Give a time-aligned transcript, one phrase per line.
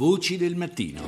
[0.00, 1.02] Voci del mattino.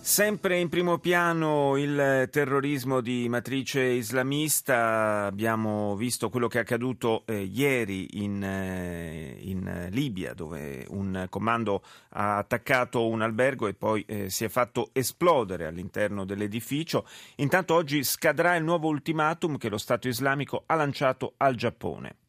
[0.00, 7.24] Sempre in primo piano il terrorismo di matrice islamista, abbiamo visto quello che è accaduto
[7.26, 14.04] eh, ieri in, eh, in, Libia dove un comando ha attaccato un albergo e poi
[14.06, 17.04] eh, si è fatto esplodere all'interno dell'edificio.
[17.38, 22.25] Intanto oggi scadrà il nuovo ultimatum che lo Stato islamico ha lanciato al Giappone.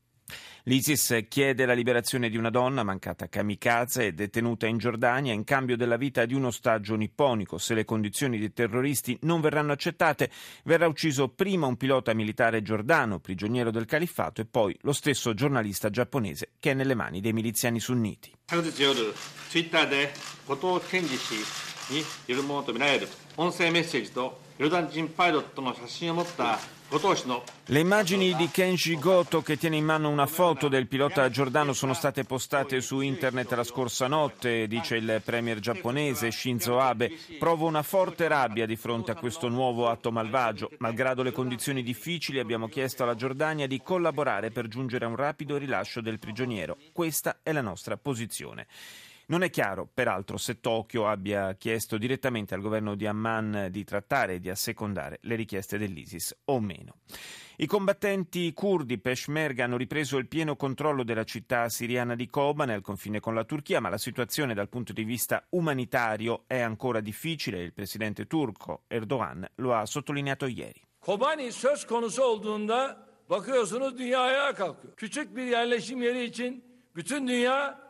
[0.68, 5.78] L'ISIS chiede la liberazione di una donna mancata kamikaze e detenuta in Giordania in cambio
[5.78, 7.58] della vita di un ostaggio nipponico.
[7.58, 10.30] Se le condizioni dei terroristi non verranno accettate,
[10.66, 15.90] verrà ucciso prima un pilota militare giordano, prigioniero del califfato, e poi lo stesso giornalista
[15.90, 18.34] giapponese che è nelle mani dei miliziani sunniti.
[26.90, 31.94] Le immagini di Kenji Goto che tiene in mano una foto del pilota Giordano sono
[31.94, 37.12] state postate su internet la scorsa notte, dice il premier giapponese Shinzo Abe.
[37.38, 40.72] Provo una forte rabbia di fronte a questo nuovo atto malvagio.
[40.78, 45.58] Malgrado le condizioni difficili abbiamo chiesto alla Giordania di collaborare per giungere a un rapido
[45.58, 46.78] rilascio del prigioniero.
[46.94, 48.66] Questa è la nostra posizione.
[49.30, 54.36] Non è chiaro, peraltro, se Tokyo abbia chiesto direttamente al governo di Amman di trattare
[54.36, 57.00] e di assecondare le richieste dell'ISIS o meno.
[57.58, 62.82] I combattenti curdi Peshmerga hanno ripreso il pieno controllo della città siriana di Kobane al
[62.82, 67.62] confine con la Turchia, ma la situazione dal punto di vista umanitario è ancora difficile.
[67.62, 70.82] Il presidente turco Erdogan lo ha sottolineato ieri.
[71.00, 74.96] Kobani söz konusu olduğunda bakıyorsunuz dünyaya kalkıyor.
[74.96, 76.64] Küçük bir yerleşim yeri için
[76.96, 77.87] bütün dünya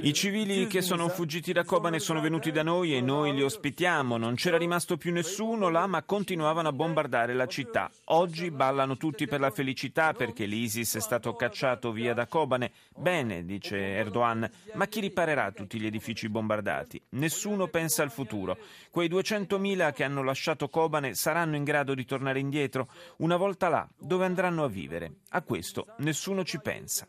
[0.00, 4.16] i civili che sono fuggiti da Kobane sono venuti da noi e noi li ospitiamo.
[4.16, 7.90] Non c'era rimasto più nessuno là, ma continuavano a bombardare la città.
[8.04, 12.72] Oggi ballano tutti per la felicità perché l'ISIS è stato cacciato via da Kobane.
[12.96, 16.98] Bene, dice Erdogan, ma chi riparerà tutti gli edifici bombardati?
[17.10, 18.56] Nessuno pensa al futuro.
[18.90, 22.88] Quei 200.000 che hanno lasciato Kobane saranno in grado di tornare indietro?
[23.18, 25.16] Una volta là, dove andranno a vivere?
[25.30, 27.06] A questo nessuno ci pensa.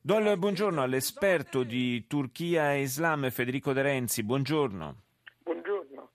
[0.00, 4.22] Do il buongiorno all'esperto di Turchia e Islam Federico De Renzi.
[4.22, 5.02] Buongiorno.
[5.42, 6.10] Buongiorno.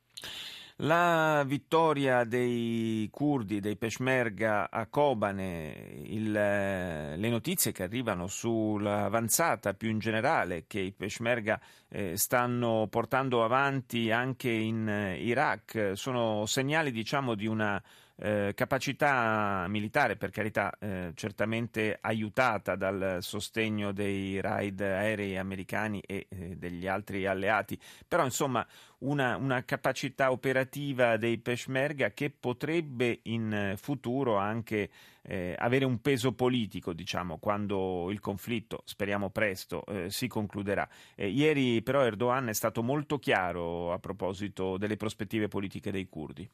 [0.77, 9.89] La vittoria dei curdi, dei Peshmerga a Kobane, il, le notizie che arrivano sull'avanzata più
[9.89, 16.91] in generale che i Peshmerga eh, stanno portando avanti anche in eh, Iraq sono segnali
[16.91, 17.83] diciamo di una
[18.16, 26.28] eh, capacità militare, per carità, eh, certamente aiutata dal sostegno dei raid aerei americani e
[26.29, 28.66] eh, degli altri alleati, però insomma
[29.00, 34.90] una, una, capacità operativa dei Peshmerga che potrebbe in futuro anche
[35.23, 40.88] eh, avere un peso politico, diciamo, quando il conflitto, speriamo presto, eh, si concluderà.
[41.16, 46.50] ieri però Erdogan è stato molto chiaro a proposito delle prospettive politiche dei curdi.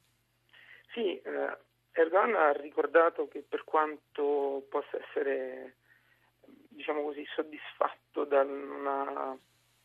[0.92, 1.58] Sì, eh,
[1.92, 5.76] Erdogan ha ricordato che per quanto possa essere
[6.80, 9.38] diciamo così, soddisfatto da una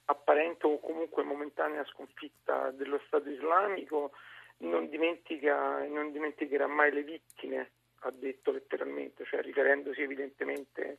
[0.07, 4.13] apparente o comunque momentanea sconfitta dello Stato islamico,
[4.59, 10.99] non, dimentica, non dimenticherà mai le vittime, ha detto letteralmente, cioè riferendosi evidentemente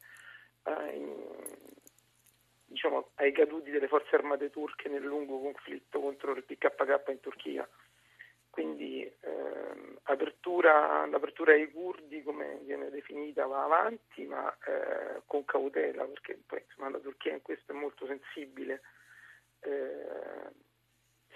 [0.63, 1.15] ai,
[2.65, 7.69] diciamo, ai caduti delle forze armate turche nel lungo conflitto contro il PKK in Turchia.
[8.49, 9.99] Quindi ehm,
[10.65, 16.63] apertura, l'apertura ai curdi, come viene definita, va avanti, ma eh, con cautela, perché poi
[16.65, 18.81] insomma, la Turchia in questo è molto sensibile.
[19.59, 20.63] Eh,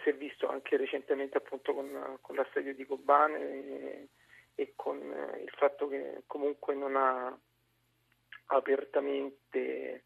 [0.01, 4.07] si è visto anche recentemente appunto con, con l'assedio di Kobane e,
[4.55, 7.37] e con eh, il fatto che comunque non ha
[8.47, 10.03] apertamente,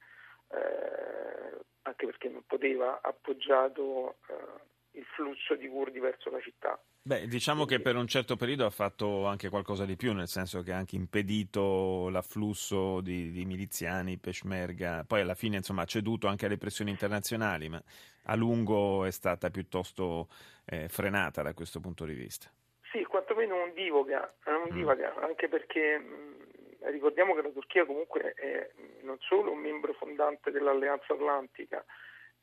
[0.48, 6.80] eh, anche perché non poteva, appoggiato eh, il flusso di curdi verso la città.
[7.06, 10.62] Beh, diciamo che per un certo periodo ha fatto anche qualcosa di più, nel senso
[10.62, 16.28] che ha anche impedito l'afflusso di, di miliziani, peshmerga, poi alla fine insomma ha ceduto
[16.28, 17.84] anche alle pressioni internazionali, ma
[18.28, 20.30] a lungo è stata piuttosto
[20.64, 22.50] eh, frenata da questo punto di vista.
[22.90, 24.74] Sì, quantomeno non divaga, non mm.
[24.74, 25.24] divaga mm.
[25.24, 31.12] anche perché mh, ricordiamo che la Turchia comunque è non solo un membro fondante dell'Alleanza
[31.12, 31.84] Atlantica,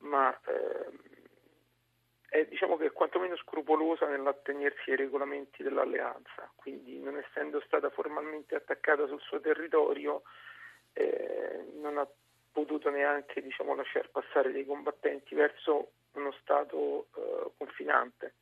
[0.00, 0.38] ma...
[0.46, 1.10] Eh,
[2.31, 8.55] è, diciamo che è quantomeno scrupolosa nell'attenersi ai regolamenti dell'alleanza, quindi non essendo stata formalmente
[8.55, 10.23] attaccata sul suo territorio
[10.93, 12.09] eh, non ha
[12.53, 18.35] potuto neanche diciamo, lasciare passare dei combattenti verso uno Stato eh, confinante.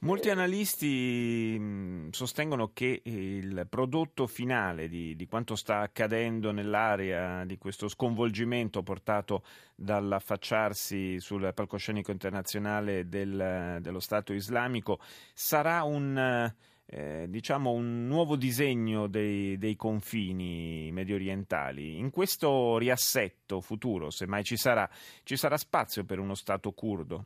[0.00, 7.88] Molti analisti sostengono che il prodotto finale di, di, quanto sta accadendo nell'area, di questo
[7.88, 9.42] sconvolgimento portato
[9.74, 14.98] dall'affacciarsi sul palcoscenico internazionale del, dello Stato islamico,
[15.32, 16.52] sarà un
[16.86, 21.98] eh, diciamo un nuovo disegno dei, dei, confini medio orientali.
[21.98, 24.88] In questo riassetto futuro, se mai ci sarà,
[25.24, 27.24] ci sarà spazio per uno Stato curdo?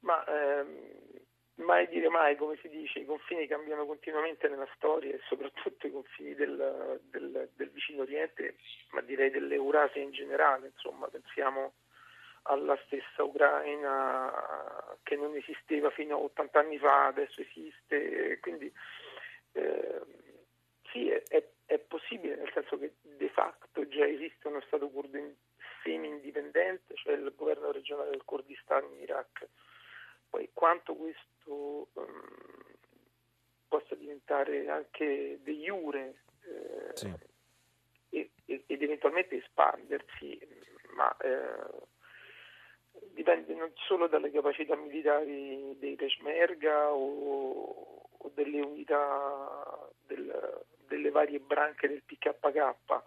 [0.00, 1.01] Ma ehm,
[1.72, 5.90] mai dire mai, come si dice, i confini cambiano continuamente nella storia e soprattutto i
[5.90, 8.56] confini del, del, del vicino Oriente,
[8.90, 11.72] ma direi dell'Eurasia in generale, insomma, pensiamo
[12.42, 14.30] alla stessa Ucraina
[15.02, 18.70] che non esisteva fino a 80 anni fa, adesso esiste, quindi
[19.52, 20.00] eh,
[20.90, 25.18] sì è, è, è, possibile nel senso che de facto già esiste uno Stato curdo
[25.82, 29.48] semi-indipendente, cioè il governo regionale del Kurdistan in Iraq.
[30.32, 32.74] Poi quanto questo um,
[33.68, 37.12] possa diventare anche de jure eh, sì.
[38.08, 40.40] ed, ed eventualmente espandersi,
[40.94, 41.86] ma eh,
[43.12, 51.40] dipende non solo dalle capacità militari dei Peshmerga o, o delle unità del, delle varie
[51.40, 53.02] branche del PKK,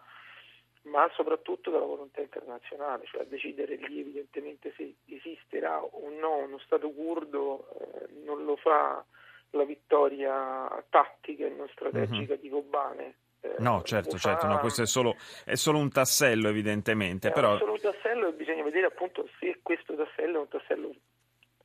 [0.85, 6.59] ma soprattutto dalla volontà internazionale, cioè a decidere lì evidentemente se esisterà o no uno
[6.59, 9.03] Stato curdo eh, non lo fa
[9.51, 12.41] la vittoria tattica e non strategica mm-hmm.
[12.41, 13.15] di Kobane,
[13.59, 15.15] No, certo, certo, no, questo è solo,
[15.45, 17.29] è solo, un tassello evidentemente.
[17.29, 17.57] È però...
[17.57, 20.91] solo un tassello e bisogna vedere appunto se questo tassello è un tassello,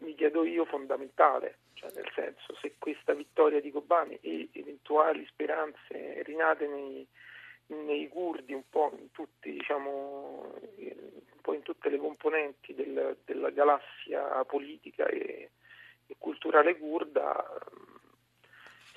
[0.00, 6.23] mi chiedo io, fondamentale, cioè nel senso se questa vittoria di Kobani e eventuali speranze
[6.23, 7.06] rinate nei,
[7.70, 13.50] nei curdi un po' in tutti, diciamo, un po' in tutte le componenti del, della
[13.50, 15.50] galassia politica e,
[16.06, 17.44] e culturale kurda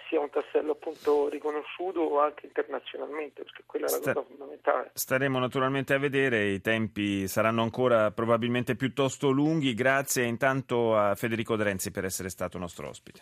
[0.08, 4.92] sia un tassello appunto riconosciuto anche internazionalmente, perché quella è la cosa fondamentale.
[4.94, 9.74] Staremo naturalmente a vedere, i tempi saranno ancora probabilmente piuttosto lunghi.
[9.74, 13.22] Grazie intanto a Federico Drenzi per essere stato nostro ospite.